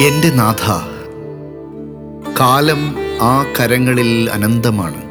[0.00, 0.70] എന്റെ നാഥ
[2.40, 5.02] കാലം ആ കരങ്ങളിൽ അനന്തമാണ്.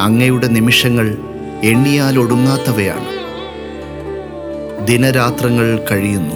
[0.00, 1.18] അങ്ങയുടെ നിമിഷങ്ങൾ
[1.64, 3.06] എണ്ണിയാൽ ഒടുങ്ങാത്തവയാണ്.
[4.86, 6.34] ദിനരാത്രങ്ങൾ കഴിയുന്നു.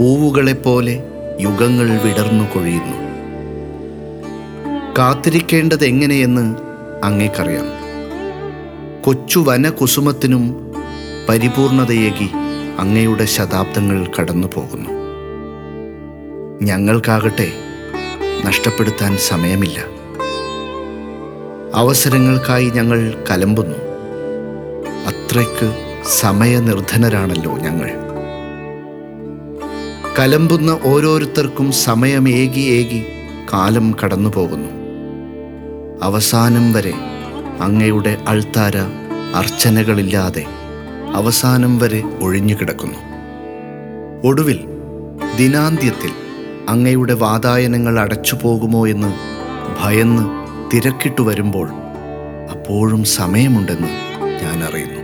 [0.00, 1.02] പൂവുകളെപ്പോലെ
[1.40, 2.96] യുഗങ്ങൾ വിടർന്നു കൊഴിയുന്നു.
[4.98, 6.56] കാത്തിരിക്കേണ്ടത് എങ്ങനെയെന്ന്
[7.04, 7.66] അങ്ങേക്കറിയാം.
[9.02, 10.74] കൊച്ചു വനകുസുമത്തിനും
[11.28, 12.30] പരിപൂർണതയേകി
[12.78, 15.03] അങ്ങയുടെ ശതാബ്ദങ്ങൾ കടന്നു പോകുന്നു
[16.62, 17.52] ഞങ്ങൾക്കാകട്ടെ
[18.44, 19.84] നഷ്ടപ്പെടുത്താൻ സമയമില്ല.
[21.74, 23.76] അവസരങ്ങൾക്കായി ഞങ്ങൾ കലമ്പുന്നു.
[25.06, 27.90] അത്രയ്ക്ക് സമയനിർധനരാണല്ലോ ഞങ്ങൾ.
[30.18, 33.04] കലമ്പുന്ന ഓരോരുത്തർക്കും സമയമേകി ഏകി
[33.52, 34.68] കാലം കടന്നു പോകുന്നു
[36.02, 36.92] അവസാനം വരെ
[37.60, 38.76] അങ്ങയുടെ അൾത്താര
[39.34, 40.44] അർച്ചനകളില്ലാതെ
[41.14, 42.98] അവസാനം വരെ ഒഴിഞ്ഞു കിടക്കുന്നു
[44.24, 44.60] ഒടുവിൽ
[45.38, 46.23] ദിനാന്ത്യത്തിൽ
[46.68, 49.10] അങ്ങയുടെ വാതായനങ്ങൾ അടച്ചു പോകുമോ എന്ന്
[49.82, 50.24] ഭയന്ന്
[50.70, 51.68] തിരക്കിട്ടു വരുമ്പോൾ
[52.50, 53.88] അപ്പോഴും സമയമുണ്ടെന്ന്
[54.42, 55.03] ഞാൻ അറിയുന്നു.